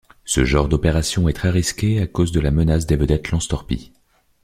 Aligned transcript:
Ce 0.25 0.45
genre 0.45 0.67
d'opération 0.67 1.29
est 1.29 1.33
très 1.33 1.51
risqué 1.51 2.01
à 2.01 2.07
cause 2.07 2.31
de 2.31 2.39
la 2.39 2.49
menace 2.49 2.87
des 2.87 2.95
vedettes 2.95 3.29
lance-torpilles. 3.29 3.91